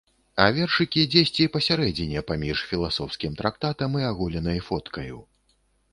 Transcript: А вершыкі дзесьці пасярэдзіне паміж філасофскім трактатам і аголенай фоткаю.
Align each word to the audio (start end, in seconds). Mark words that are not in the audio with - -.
А 0.43 0.45
вершыкі 0.55 1.03
дзесьці 1.15 1.45
пасярэдзіне 1.57 2.23
паміж 2.31 2.57
філасофскім 2.71 3.37
трактатам 3.43 3.91
і 4.03 4.11
аголенай 4.11 4.59
фоткаю. 4.71 5.17